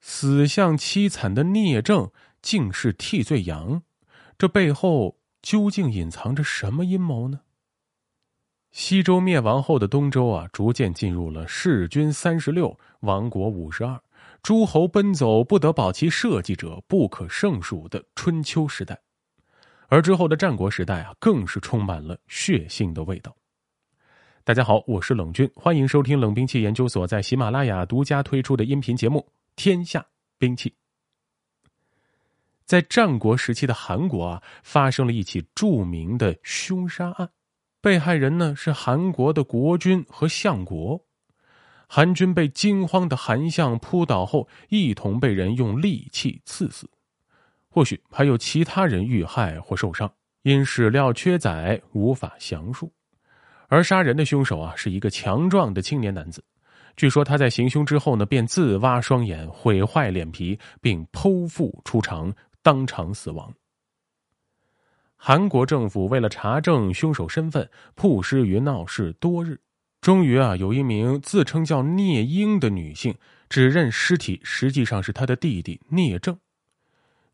[0.00, 2.10] 死相凄惨的聂政
[2.42, 3.82] 竟是替罪羊，
[4.38, 7.40] 这背后究竟隐藏着什么阴谋呢？
[8.70, 14.00] 西周灭亡后的东周啊，逐渐进入了弑君三十六，亡国五十二，
[14.42, 18.98] 诸侯奔走，不得保其社稷者不可胜数的春秋时代。
[19.88, 23.36] 而之后的战国时代啊，更是充满了血腥的味道。
[24.44, 29.18] 大家好，我是冷军，欢迎收听冷兵器研究所在喜马拉雅独家推出的音频节目
[29.62, 30.06] 《天下
[30.38, 30.70] 兵器》。
[32.64, 37.28] 在战国时期的韩国啊，发生了一起著名的凶杀案，
[37.78, 41.04] 被害人呢是韩国的国君和相国。
[41.86, 46.88] 韩军被惊慌的韩相扑倒后，一同被人用利器刺死。
[47.68, 52.90] 或许还有其他人遇害或受伤，因史料缺载，无法详述。
[53.68, 56.42] 而杀人的凶手啊，是一个强壮的青年男子。
[56.96, 62.32] 据说他在行凶之后呢，便自挖双眼，毁坏脸皮，并剖腹出肠，
[62.62, 63.52] 当场死亡。
[65.16, 69.60] 韩国政府为了查证凶手身份，曝尸于闹市多日，
[70.00, 73.14] 终于啊，有一名自称叫聂英的女性
[73.48, 76.38] 指认尸体实际上是他的弟弟聂政。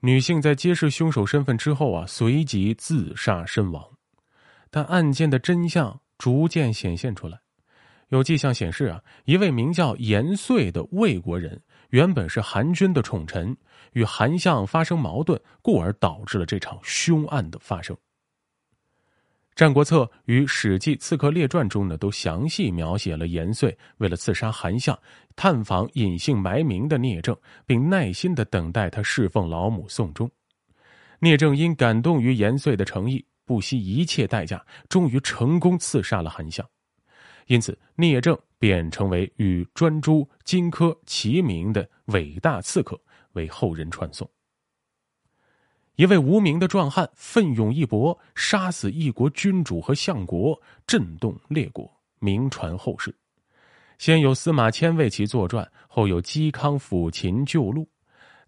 [0.00, 3.84] 女性在揭示凶手身份之后啊，随即自杀身亡。
[4.70, 7.38] 但案件的真相逐渐显现出来，
[8.08, 11.60] 有迹象显示啊，一位名叫严遂的魏国人，
[11.90, 13.56] 原本是韩军的宠臣，
[13.92, 17.96] 与韩相发生矛盾，故而导致了这场凶案的发生。
[19.56, 24.98] 《战国策》与《史记·刺客列传》中呢，都详细描写了严遂为了刺杀韩相，
[25.36, 30.28] 探访隐姓埋名的聂政，并耐心的等待他侍奉老母宋忠。
[31.20, 36.68] 聂政因感动于严遂的诚意，不惜一切代价，终于成功刺杀了韩相。
[37.46, 42.98] 因此，聂政便成为与专诸、荆轲齐名的伟大刺客，
[43.32, 44.28] 为后人传颂。
[45.96, 51.88] 一位无名的壮汉奋勇一搏，杀死一国君主和相国，震动列国，
[52.18, 53.14] 名传后世。
[53.98, 57.88] 先有司马迁为其作传，后有嵇康抚琴旧录，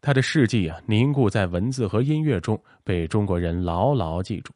[0.00, 4.52] 他的事迹啊凝固在文字和音乐中，被中国人牢牢记住。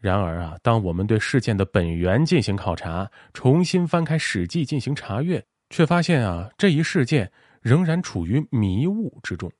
[0.00, 9.50] 然而啊，当我们对事件的本源进行考察，重新翻开《史记》进行查阅，却发现啊，这一事件仍然处于迷雾之中。《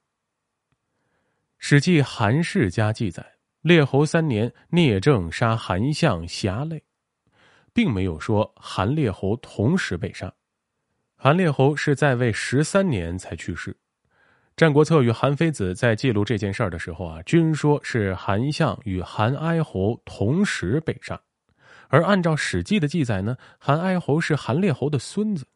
[1.58, 3.26] 史记·韩世家》记载，
[3.62, 6.80] 列侯三年，聂政杀韩相侠累，
[7.72, 10.32] 并没有说韩列侯同时被杀。
[11.16, 13.72] 韩列侯是在位十三年才去世。
[14.58, 21.20] 《战国策》与韩非子在记录这件事儿的时候啊，均说是韩相与韩哀侯同时被杀。
[21.86, 25.44] 而按照《史记》的记载呢，韩哀侯是韩列侯的孙子。《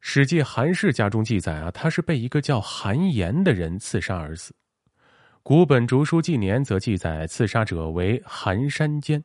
[0.00, 4.54] 史记·韩氏家》中记载啊，他是被一个叫韩延的人刺杀而死。
[5.42, 9.22] 古本竹书纪年则记载，刺杀者为韩山坚。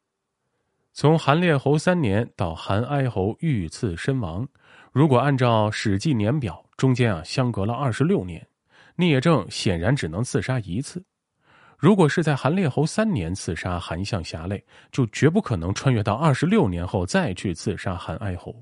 [0.91, 4.45] 从韩烈侯三年到韩哀侯遇刺身亡，
[4.91, 8.45] 如果按照《史记》年表，中间啊相隔了二十六年。
[8.95, 11.03] 聂政显然只能刺杀一次。
[11.77, 18.55] 如果是在韩烈侯三年刺杀韩相侠类，就绝不可能穿越到二十六年后再去刺杀韩哀侯。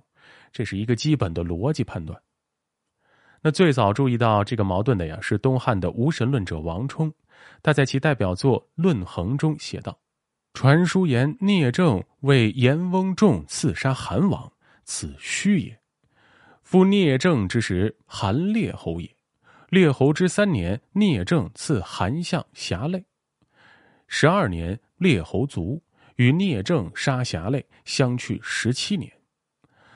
[0.52, 2.20] 这是一个基本的逻辑判断。
[3.42, 7.14] 那最早注意到这个矛盾的呀，是东汉的无神论者王充。
[7.62, 10.00] 他在其代表作《论衡》中写道
[10.54, 14.52] ：“传书言聂政为严翁仲刺杀韩王，
[14.86, 15.78] 此虚也。
[16.62, 19.13] 夫聂政之时，韩烈侯也。
[19.74, 23.04] 列侯之三年，聂政刺韩相侠类。
[24.08, 25.82] 十二年，列侯卒，
[26.18, 29.12] 与聂政杀侠类相去十七年。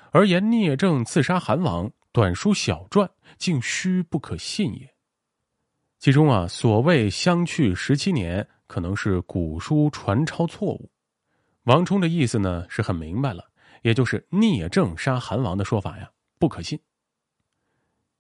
[0.10, 4.92] 而言聂政刺杀韩王，短书小传，竟虚不可信也。”
[6.00, 10.90] 其中啊，所谓相去十七年，可能是古书传抄错误。
[11.66, 13.48] 王充的意思呢是很明白了，
[13.84, 16.80] 也就是聂政杀韩王的说法呀不可信。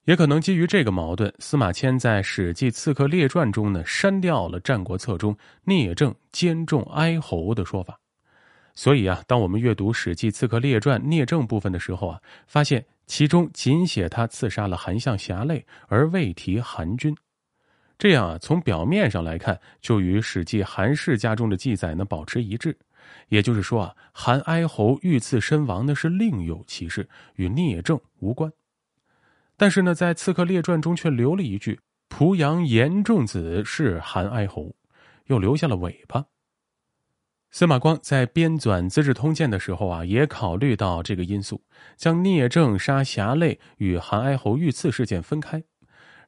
[0.08, 8.00] 也可能基于这个矛盾，司马迁在《史记·刺客列传》中呢删掉了《战国策》中聂政兼重哀侯的说法。
[8.74, 17.14] 所以啊，当我们阅读《史记·刺客列传》聂政部分的时候啊，发现其中仅写他刺杀了韩相侠类，而未提韩军。
[17.98, 22.78] 这样啊，从表面上来看，就与《史记·韩氏家》中的记载呢保持一致。
[23.28, 28.50] 也就是说啊，韩哀侯遇刺身亡呢是另有其事，与聂政无关。
[29.58, 34.76] 但是呢，在《刺客列传》中却留了一句：“濮阳严仲子是韩哀侯”，
[35.26, 36.24] 又留下了尾巴。
[37.50, 41.60] 司马光在编纂《资治通鉴》的时候啊，也考虑到这个因素，
[41.96, 45.64] 将聂政杀侠类与韩哀侯遇刺事件分开。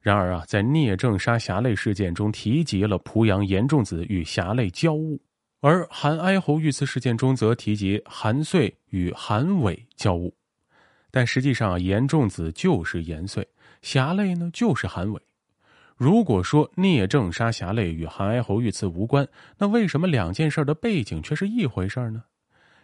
[0.01, 5.19] 然而啊，在聂政杀侠类事件中提及了濮阳严仲子与侠类交恶，
[5.59, 10.31] 而韩哀侯遇刺事件中则提及韩遂与韩伟交恶。
[11.11, 13.47] 但实际上，严仲子就是严遂，
[13.81, 15.21] 侠类呢就是韩伟。
[15.97, 19.27] 如果说聂政杀侠类与韩哀侯遇刺无关，
[19.57, 22.23] 那为什么两件事的背景却是一回事呢？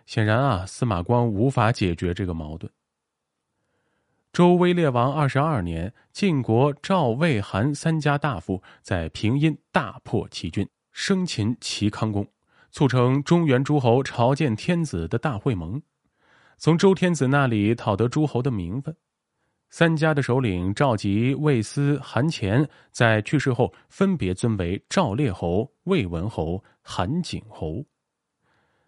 [0.06, 2.72] 显然啊，司马光无法解决这个矛盾。
[4.34, 12.28] 周威烈王二十二年，晋国赵、魏、韩三家大夫在平阴大破齐军，生擒齐康公，
[12.70, 15.82] 促成中原诸侯朝见天子的大会盟，
[16.58, 18.96] 从周天子那里讨得诸侯的名分。
[19.70, 27.86] 三家的首领赵吉、魏斯、韩虔在去世后，分别尊为赵烈侯、魏文侯、韩景侯。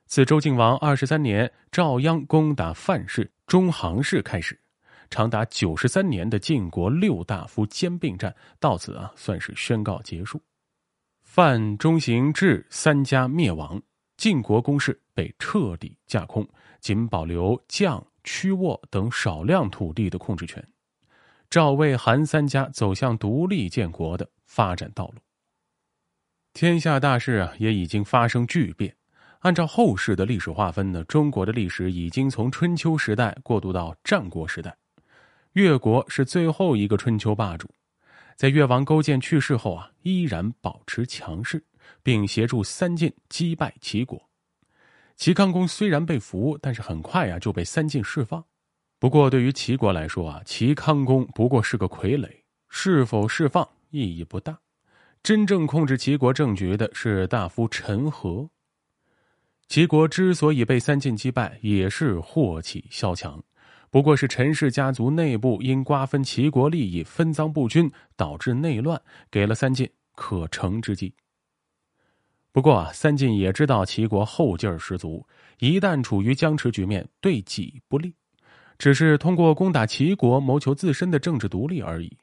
[0.06, 4.58] 自周敬王二十三年，赵鞅攻打范氏、中行氏开始。
[5.10, 10.42] 长达九十三年的晋国六大夫兼并战到此啊，算是宣告结束。
[11.22, 13.81] 范中行至三家灭亡，
[14.18, 16.48] 晋国攻势被彻底架空，
[16.81, 20.68] 仅保留绛、曲沃等少量土地的控制权。
[21.50, 25.22] 赵、魏、韩三家走向独立建国的发展道路。
[26.54, 28.96] 天下大事啊，也已经发生巨变。
[29.42, 34.75] 按照后世的历史划分呢，中国的历史已经从春秋时代过渡到战国时代。
[35.54, 37.69] 越国是最后一个春秋霸主，
[38.36, 41.64] 在越王勾践去世后啊，依然保持强势，
[42.04, 44.30] 并协助三晋击败齐国。
[45.16, 48.44] 齐康公虽然被俘，但是很快啊就被三晋释放。
[49.00, 52.30] 不过对于齐国来说啊，齐康公不过是个傀儡，
[52.69, 54.60] 是否释放意义不大。
[55.24, 58.50] 真正控制齐国政局的是大夫陈和。
[59.68, 63.44] 齐国之所以被三晋击败，也是祸起萧墙。
[63.90, 69.01] 不过是陈氏家族内部因瓜分齐国利益分赃不均，导致内乱，
[69.31, 71.13] 给了三晋可乘之机。
[72.57, 75.24] 不过啊，三晋也知道齐国后劲儿十足，
[75.59, 78.15] 一旦处于僵持局面，对己不利，
[78.80, 82.18] 只是通过攻打齐国谋求自身的政治独立而已。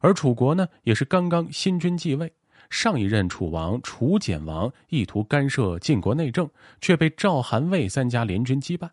[0.00, 2.30] 而楚国呢，也是刚刚新君继位，
[2.68, 6.46] 上一任楚王楚简王意图干涉晋国内政，
[6.82, 8.90] 却被赵、韩、魏三家联军击败。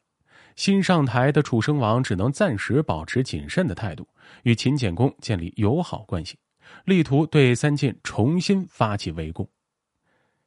[0.56, 4.08] 新上台的楚生王只能暂时保持谨慎的态度，
[4.44, 6.38] 与秦简公建立友好关系，
[6.86, 9.46] 力图对三晋重新发起围攻。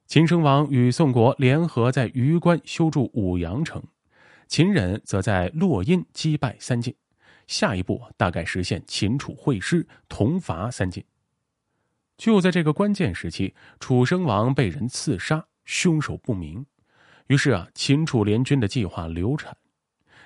[0.06, 3.82] 秦生王与宋国联合在榆关修筑武阳城，
[4.46, 6.94] 秦人则在洛阴击败三晋，
[7.48, 11.04] 下一步大概实现秦楚会师，同伐三晋。
[12.16, 16.64] 就在这个关键时期，楚生王被人刺杀，凶手不明，
[17.26, 19.56] 于是啊，秦楚联军的计划流产。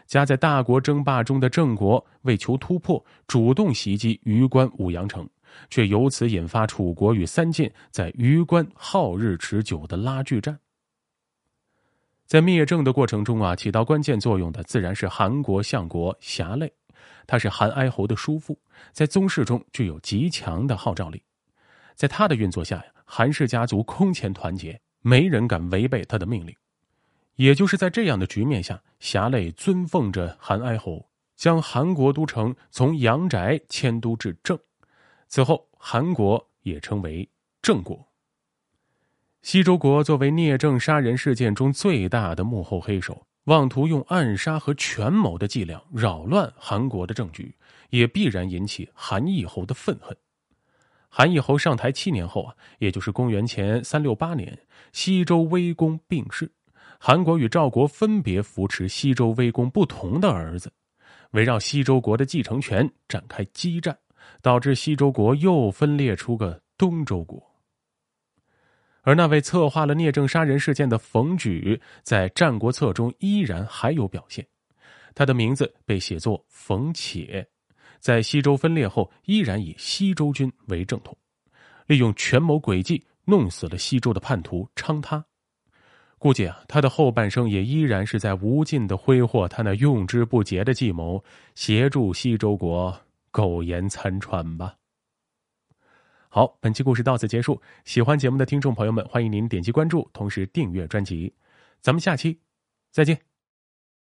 [0.06, 5.26] 夹在大国争霸中的郑国为求突破，主动袭击榆关武阳城，
[5.69, 10.58] 却由此引发楚国与三晋在榆关耗日持久的拉锯战。
[12.26, 16.73] 在灭郑的过程中啊，起到关键作用的自然是韩国相国侠类，
[17.26, 18.56] 他是韩哀侯的叔父，
[18.93, 21.23] 在宗室中具有极强的号召力。
[21.97, 26.55] 在他的运作下呀，韩氏家族空前团结，没人敢违背他的命令。
[27.35, 34.56] 也就是在这样的局面下，侠类尊奉着韩哀侯，将韩国都城从阳翟迁都至郑，
[35.31, 37.26] 此后韩国也称为
[37.62, 38.04] 郑国。
[39.43, 47.54] 西周国作为聂政杀人事件中最大的幕后黑手，妄图用暗杀和权谋的伎俩扰乱韩国的政局，
[47.90, 50.14] 也必然引起韩义侯的愤恨。
[51.09, 54.59] 韩义侯上台七年后啊，也就是公元前三六八年，
[54.93, 56.50] 西周威公病逝。
[56.99, 60.73] 韩国与赵国分别扶持西周威公不同的儿子，
[61.31, 63.97] 围绕西周国的继承权展开激战，
[64.43, 67.43] 导致西周国又分裂出个东周国。
[69.03, 74.47] 而那位策划了聂政杀人事件的冯举，在《战国策》中依然还有表现，
[75.15, 77.47] 他的名字被写作冯且，
[77.99, 81.17] 在西周分裂后依然以西周军为正统，
[81.87, 85.25] 利用权谋诡计弄死了西周的叛徒昌他。
[86.19, 91.25] 估计啊，他的后半生也依然是在无尽的挥霍他那用之不竭的计谋，
[91.55, 92.95] 协助西周国
[93.30, 94.76] 苟延残喘吧。
[96.28, 97.60] 好，本期故事到此结束。
[97.84, 101.34] 喜欢节目的听众朋友们，欢迎您点击关注，同时订阅专辑。
[101.80, 102.40] 咱们下期
[102.92, 103.29] 再见。